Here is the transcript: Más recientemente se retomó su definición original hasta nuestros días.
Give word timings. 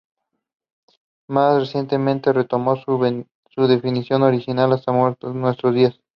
Más 1.29 1.59
recientemente 1.59 2.31
se 2.31 2.33
retomó 2.33 2.75
su 2.75 3.67
definición 3.67 4.23
original 4.23 4.73
hasta 4.73 4.91
nuestros 4.91 5.75
días. 5.75 5.99